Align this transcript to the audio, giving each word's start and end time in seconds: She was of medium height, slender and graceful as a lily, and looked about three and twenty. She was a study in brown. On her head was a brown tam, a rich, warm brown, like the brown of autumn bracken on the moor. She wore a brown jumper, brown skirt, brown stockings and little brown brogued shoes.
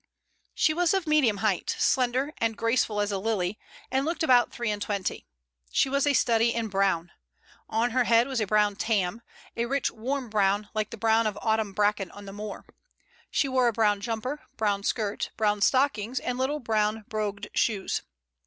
She 0.55 0.73
was 0.73 0.95
of 0.95 1.05
medium 1.05 1.37
height, 1.45 1.75
slender 1.77 2.33
and 2.39 2.57
graceful 2.57 2.99
as 3.01 3.11
a 3.11 3.19
lily, 3.19 3.59
and 3.91 4.03
looked 4.03 4.23
about 4.23 4.51
three 4.51 4.71
and 4.71 4.81
twenty. 4.81 5.27
She 5.71 5.89
was 5.89 6.07
a 6.07 6.13
study 6.13 6.55
in 6.55 6.69
brown. 6.69 7.11
On 7.69 7.91
her 7.91 8.05
head 8.05 8.27
was 8.27 8.41
a 8.41 8.47
brown 8.47 8.77
tam, 8.77 9.21
a 9.55 9.67
rich, 9.67 9.91
warm 9.91 10.27
brown, 10.27 10.69
like 10.73 10.89
the 10.89 10.97
brown 10.97 11.27
of 11.27 11.37
autumn 11.43 11.71
bracken 11.73 12.09
on 12.09 12.25
the 12.25 12.33
moor. 12.33 12.65
She 13.29 13.47
wore 13.47 13.67
a 13.67 13.73
brown 13.73 14.01
jumper, 14.01 14.41
brown 14.57 14.81
skirt, 14.81 15.29
brown 15.37 15.61
stockings 15.61 16.19
and 16.19 16.35
little 16.39 16.59
brown 16.59 17.05
brogued 17.07 17.49
shoes. 17.53 18.01